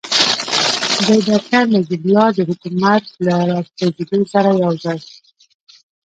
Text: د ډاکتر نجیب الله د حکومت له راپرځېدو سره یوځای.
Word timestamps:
د 1.05 1.07
ډاکتر 1.27 1.63
نجیب 1.75 2.03
الله 2.07 2.27
د 2.37 2.39
حکومت 2.49 3.03
له 3.25 3.35
راپرځېدو 3.49 4.19
سره 4.33 4.49
یوځای. 4.63 4.99